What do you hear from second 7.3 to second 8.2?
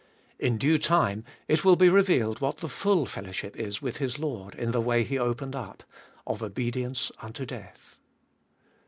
death.